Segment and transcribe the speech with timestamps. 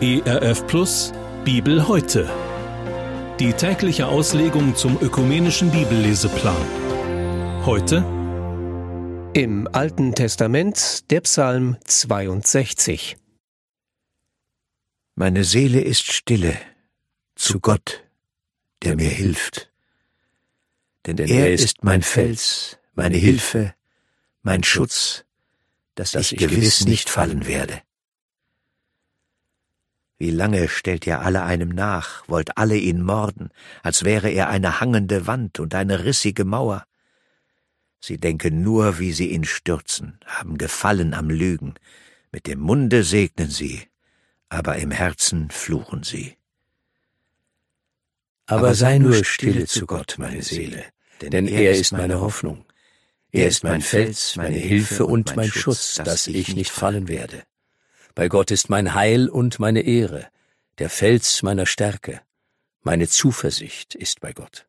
[0.00, 1.12] ERF Plus
[1.44, 2.30] Bibel heute.
[3.40, 6.56] Die tägliche Auslegung zum ökumenischen Bibelleseplan.
[7.66, 8.04] Heute
[9.34, 13.16] im Alten Testament der Psalm 62.
[15.16, 16.56] Meine Seele ist stille
[17.34, 18.04] zu Gott,
[18.84, 19.72] der mir hilft.
[21.06, 23.74] Denn er ist mein Fels, meine Hilfe,
[24.42, 25.24] mein Schutz,
[25.98, 27.82] dass ich gewiss nicht fallen werde.
[30.16, 33.50] Wie lange stellt ihr alle einem nach, wollt alle ihn morden,
[33.82, 36.84] als wäre er eine hangende Wand und eine rissige Mauer.
[38.00, 41.74] Sie denken nur, wie sie ihn stürzen, haben Gefallen am Lügen,
[42.30, 43.82] mit dem Munde segnen sie,
[44.48, 46.36] aber im Herzen fluchen sie.
[48.46, 50.84] Aber sei nur stille zu Gott, meine Seele,
[51.22, 52.67] denn er ist meine Hoffnung.
[53.30, 57.42] Er ist mein Fels, meine Hilfe und mein Schutz, dass ich nicht fallen werde.
[58.14, 60.28] Bei Gott ist mein Heil und meine Ehre,
[60.78, 62.22] der Fels meiner Stärke.
[62.82, 64.66] Meine Zuversicht ist bei Gott.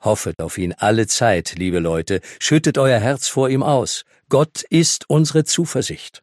[0.00, 4.04] Hoffet auf ihn alle Zeit, liebe Leute, schüttet euer Herz vor ihm aus.
[4.28, 6.22] Gott ist unsere Zuversicht.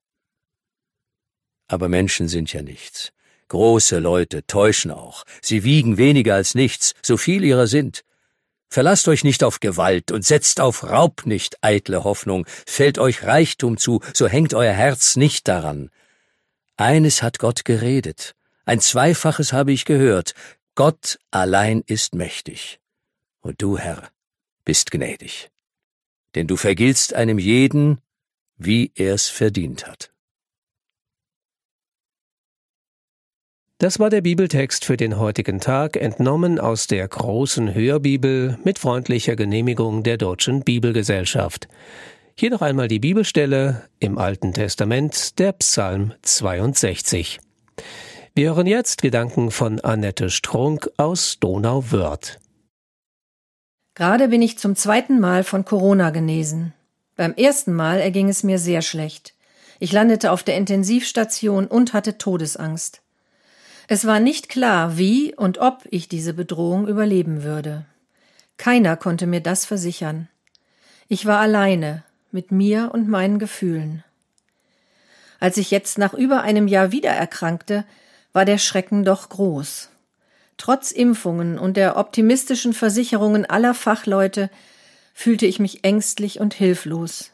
[1.68, 3.12] Aber Menschen sind ja nichts.
[3.50, 5.24] Große Leute täuschen auch.
[5.42, 8.04] Sie wiegen weniger als nichts, so viel ihrer sind.
[8.70, 12.46] Verlasst euch nicht auf Gewalt und setzt auf Raub nicht eitle Hoffnung.
[12.66, 15.90] Fällt euch Reichtum zu, so hängt euer Herz nicht daran.
[16.78, 18.36] Eines hat Gott geredet,
[18.66, 20.34] ein zweifaches habe ich gehört.
[20.74, 22.80] Gott allein ist mächtig.
[23.40, 24.10] Und du, Herr,
[24.66, 25.50] bist gnädig.
[26.34, 28.02] Denn du vergiltst einem jeden,
[28.58, 30.15] wie er's verdient hat.
[33.78, 39.36] Das war der Bibeltext für den heutigen Tag, entnommen aus der großen Hörbibel mit freundlicher
[39.36, 41.68] Genehmigung der Deutschen Bibelgesellschaft.
[42.38, 47.42] Hier noch einmal die Bibelstelle im Alten Testament, der Psalm 62.
[48.34, 52.40] Wir hören jetzt Gedanken von Annette Strunk aus Donauwörth.
[53.94, 56.74] Gerade bin ich zum zweiten Mal von Corona genesen.
[57.18, 59.34] Beim ersten Mal erging es mir sehr schlecht.
[59.80, 63.02] Ich landete auf der Intensivstation und hatte Todesangst.
[63.88, 67.86] Es war nicht klar, wie und ob ich diese Bedrohung überleben würde.
[68.58, 70.28] Keiner konnte mir das versichern.
[71.08, 74.04] Ich war alleine mit mir und meinen Gefühlen.
[75.40, 77.86] Als ich jetzt nach über einem Jahr wieder erkrankte,
[78.34, 79.90] war der Schrecken doch groß.
[80.58, 84.50] Trotz Impfungen und der optimistischen Versicherungen aller Fachleute
[85.14, 87.32] fühlte ich mich ängstlich und hilflos.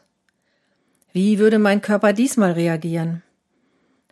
[1.12, 3.22] Wie würde mein Körper diesmal reagieren?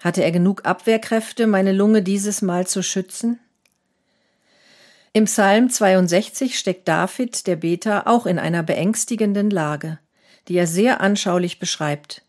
[0.01, 3.39] Hatte er genug Abwehrkräfte, meine Lunge dieses Mal zu schützen?
[5.13, 9.99] Im Psalm 62 steckt David, der Beter, auch in einer beängstigenden Lage,
[10.49, 12.23] die er sehr anschaulich beschreibt.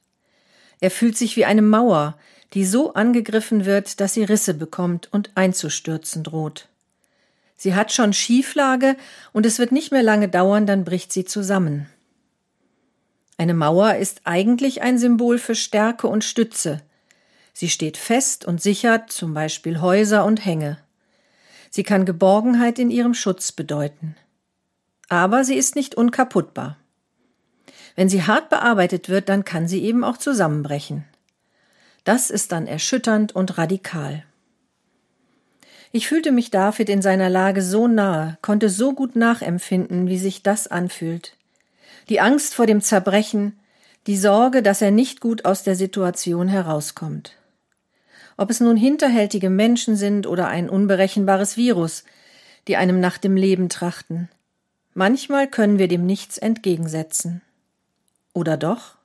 [0.80, 2.18] Er fühlt sich wie eine Mauer,
[2.54, 6.68] die so angegriffen wird, dass sie Risse bekommt und einzustürzen droht.
[7.56, 8.98] Sie hat schon Schieflage
[9.32, 11.88] und es wird nicht mehr lange dauern, dann bricht sie zusammen.
[13.38, 16.82] Eine Mauer ist eigentlich ein Symbol für Stärke und Stütze.
[17.54, 20.78] Sie steht fest und sichert zum Beispiel Häuser und Hänge.
[21.70, 24.16] Sie kann Geborgenheit in ihrem Schutz bedeuten.
[25.10, 26.78] Aber sie ist nicht unkaputtbar.
[27.96, 31.06] Wenn sie hart bearbeitet wird, dann kann sie eben auch zusammenbrechen.
[32.04, 34.24] Das ist dann erschütternd und radikal.
[35.92, 40.42] Ich fühlte mich David in seiner Lage so nahe, konnte so gut nachempfinden, wie sich
[40.42, 41.36] das anfühlt.
[42.08, 43.60] Die Angst vor dem Zerbrechen,
[44.08, 47.36] die Sorge, dass er nicht gut aus der Situation herauskommt.
[48.42, 52.04] Ob es nun hinterhältige Menschen sind oder ein unberechenbares Virus,
[52.68, 54.30] die einem nach dem Leben trachten.
[54.96, 57.44] Manchmal können wir dem nichts entgegensetzen.
[58.34, 58.96] Oder doch?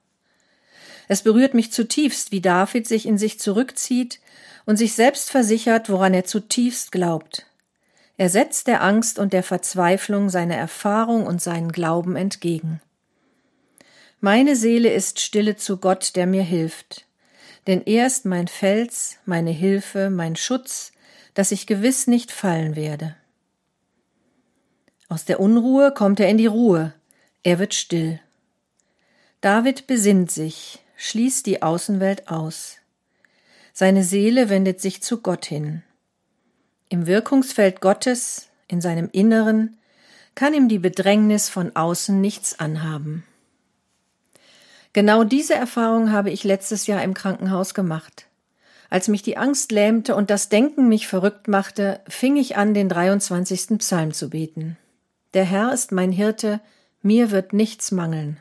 [1.07, 4.21] Es berührt mich zutiefst, wie David sich in sich zurückzieht
[4.65, 7.45] und sich selbst versichert, woran er zutiefst glaubt.
[8.17, 12.81] Er setzt der Angst und der Verzweiflung seine Erfahrung und seinen Glauben entgegen.
[14.19, 17.06] Meine Seele ist stille zu Gott, der mir hilft.
[17.67, 20.93] Denn er ist mein Fels, meine Hilfe, mein Schutz,
[21.35, 23.17] dass ich gewiss nicht fallen werde.
[25.09, 26.95] Aus der Unruhe kommt er in die Ruhe,
[27.43, 28.21] er wird still.
[29.41, 32.79] David besinnt sich, schließt die Außenwelt aus.
[33.73, 35.83] Seine Seele wendet sich zu Gott hin.
[36.89, 39.77] Im Wirkungsfeld Gottes, in seinem Inneren,
[40.35, 43.25] kann ihm die Bedrängnis von außen nichts anhaben.
[44.97, 48.29] Genau diese Erfahrung habe ich letztes Jahr im Krankenhaus gemacht.
[48.89, 52.89] Als mich die Angst lähmte und das Denken mich verrückt machte, fing ich an, den
[52.89, 53.77] 23.
[53.77, 54.79] Psalm zu beten.
[55.35, 56.63] Der Herr ist mein Hirte,
[57.03, 58.41] mir wird nichts mangeln.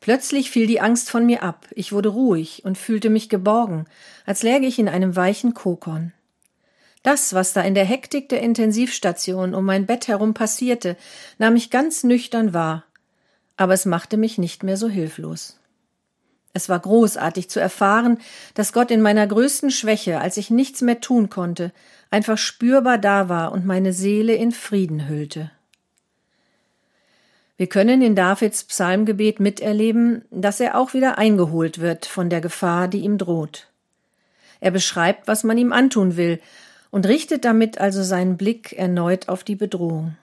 [0.00, 3.84] Plötzlich fiel die Angst von mir ab, ich wurde ruhig und fühlte mich geborgen,
[4.24, 6.14] als läge ich in einem weichen Kokon.
[7.02, 10.96] Das, was da in der Hektik der Intensivstation um mein Bett herum passierte,
[11.36, 12.84] nahm ich ganz nüchtern wahr,
[13.58, 15.58] aber es machte mich nicht mehr so hilflos.
[16.54, 18.18] Es war großartig zu erfahren,
[18.54, 21.72] dass Gott in meiner größten Schwäche, als ich nichts mehr tun konnte,
[22.10, 25.50] einfach spürbar da war und meine Seele in Frieden hüllte.
[27.58, 32.86] Wir können in Davids Psalmgebet miterleben, dass er auch wieder eingeholt wird von der Gefahr,
[32.86, 33.66] die ihm droht.
[34.60, 36.40] Er beschreibt, was man ihm antun will,
[36.90, 40.16] und richtet damit also seinen Blick erneut auf die Bedrohung.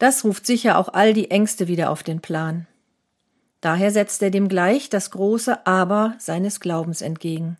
[0.00, 2.66] Das ruft sicher auch all die Ängste wieder auf den Plan.
[3.60, 7.58] Daher setzt er dem gleich das große Aber seines Glaubens entgegen.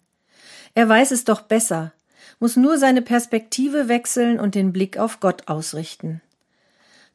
[0.73, 1.93] Er weiß es doch besser,
[2.39, 6.23] muss nur seine Perspektive wechseln und den Blick auf Gott ausrichten.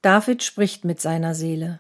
[0.04, 1.80] David spricht mit seiner Seele.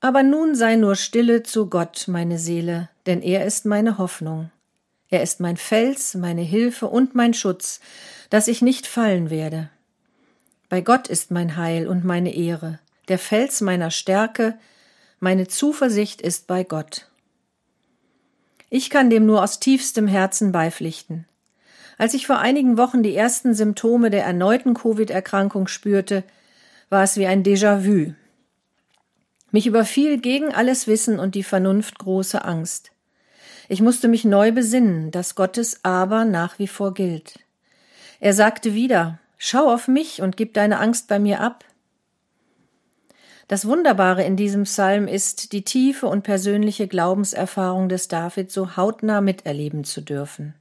[0.00, 4.50] Aber nun sei nur stille zu Gott, meine Seele, denn er ist meine Hoffnung.
[5.08, 7.80] Er ist mein Fels, meine Hilfe und mein Schutz,
[8.28, 9.70] dass ich nicht fallen werde.
[10.68, 12.78] Bei Gott ist mein Heil und meine Ehre,
[13.08, 14.58] der Fels meiner Stärke,
[15.18, 17.08] meine Zuversicht ist bei Gott.
[18.70, 21.26] Ich kann dem nur aus tiefstem Herzen beipflichten.
[21.96, 26.22] Als ich vor einigen Wochen die ersten Symptome der erneuten Covid-Erkrankung spürte,
[26.90, 28.12] war es wie ein Déjà-vu.
[29.50, 32.92] Mich überfiel gegen alles Wissen und die Vernunft große Angst.
[33.68, 37.40] Ich musste mich neu besinnen, dass Gottes Aber nach wie vor gilt.
[38.20, 41.64] Er sagte wieder, schau auf mich und gib deine Angst bei mir ab.
[43.46, 49.22] Das Wunderbare in diesem Psalm ist, die tiefe und persönliche Glaubenserfahrung des David so hautnah
[49.22, 50.54] miterleben zu dürfen.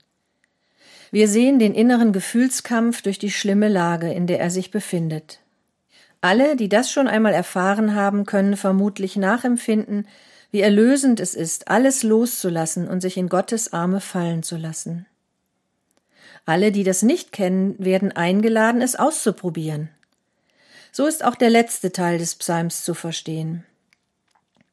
[1.12, 5.42] Wir sehen den inneren Gefühlskampf durch die schlimme Lage, in der er sich befindet.
[6.22, 10.08] Alle, die das schon einmal erfahren haben, können vermutlich nachempfinden,
[10.52, 15.06] wie erlösend es ist, alles loszulassen und sich in Gottes Arme fallen zu lassen.
[16.48, 19.90] Alle, die das nicht kennen, werden eingeladen, es auszuprobieren.
[20.94, 23.66] So ist auch der letzte Teil des Psalms zu verstehen.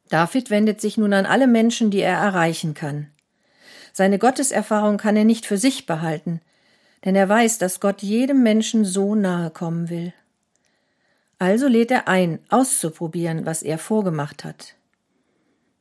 [0.08, 3.10] David wendet sich nun an alle Menschen, die er erreichen kann.
[3.92, 6.40] Seine Gotteserfahrung kann er nicht für sich behalten,
[7.04, 10.12] denn er weiß, dass Gott jedem Menschen so nahe kommen will.
[11.40, 14.76] Also lädt er ein, auszuprobieren, was er vorgemacht hat.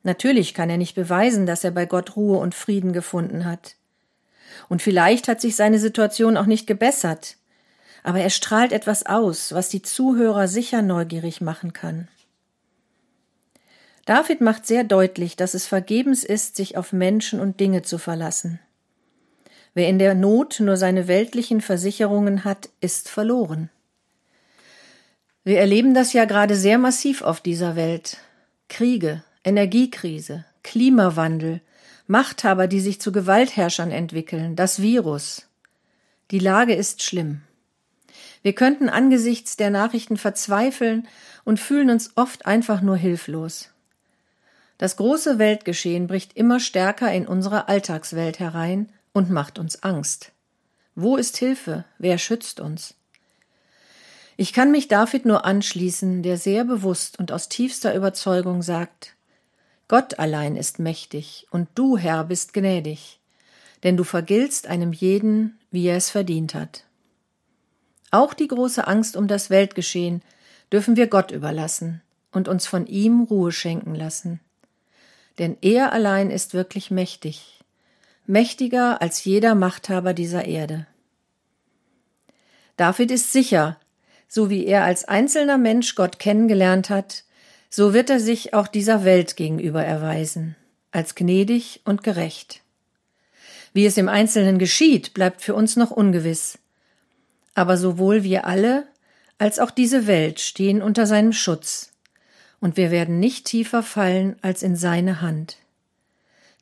[0.02, 3.76] Natürlich kann er nicht beweisen, dass er bei Gott Ruhe und Frieden gefunden hat.
[4.70, 7.38] Und vielleicht hat sich seine Situation auch nicht gebessert,
[8.04, 12.08] aber er strahlt etwas aus, was die Zuhörer sicher neugierig machen kann.
[14.06, 18.60] David macht sehr deutlich, dass es vergebens ist, sich auf Menschen und Dinge zu verlassen.
[19.74, 23.70] Wer in der Not nur seine weltlichen Versicherungen hat, ist verloren.
[25.44, 28.18] Wir erleben das ja gerade sehr massiv auf dieser Welt.
[28.70, 31.62] Kriege, Energiekrise, Klimawandel,
[32.08, 35.48] Machthaber, die sich zu Gewaltherrschern entwickeln, das Virus.
[36.32, 37.42] Die Lage ist schlimm.
[38.42, 41.08] Wir könnten angesichts der Nachrichten verzweifeln
[41.46, 43.70] und fühlen uns oft einfach nur hilflos.
[44.78, 50.34] Das große Weltgeschehen bricht immer stärker in unsere Alltagswelt herein und macht uns Angst.
[50.96, 51.86] Wo ist Hilfe?
[52.00, 52.96] Wer schützt uns?
[54.36, 59.13] Ich kann mich David nur anschließen, der sehr bewusst und aus tiefster Überzeugung sagt,
[59.94, 63.20] Gott allein ist mächtig, und du, Herr, bist gnädig,
[63.84, 66.86] denn du vergiltst einem jeden, wie er es verdient hat.
[68.10, 70.24] Auch die große Angst um das Weltgeschehen
[70.72, 74.40] dürfen wir Gott überlassen und uns von ihm Ruhe schenken lassen.
[75.38, 77.60] Denn er allein ist wirklich mächtig,
[78.26, 80.88] mächtiger als jeder Machthaber dieser Erde.
[82.78, 83.80] David ist sicher,
[84.28, 87.26] so wie er als einzelner Mensch Gott kennengelernt hat,
[87.76, 90.56] so wird er sich auch dieser Welt gegenüber erweisen,
[90.92, 92.62] als gnädig und gerecht.
[93.74, 96.60] Wie es im Einzelnen geschieht, bleibt für uns noch ungewiss.
[97.56, 98.86] Aber sowohl wir alle
[99.40, 101.90] als auch diese Welt stehen unter seinem Schutz,
[102.60, 105.58] und wir werden nicht tiefer fallen als in seine Hand.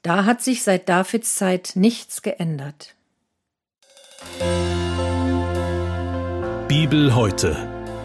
[0.04, 2.96] Da hat sich seit Davids Zeit nichts geändert.
[6.70, 7.71] Bibel heute.